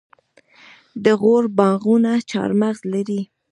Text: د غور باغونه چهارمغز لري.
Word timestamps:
د 1.03 1.05
غور 1.21 1.43
باغونه 1.57 2.11
چهارمغز 2.29 2.79
لري. 2.93 3.21